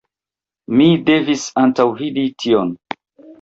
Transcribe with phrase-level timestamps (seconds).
[0.79, 2.73] Mi devis antaŭvidi tion.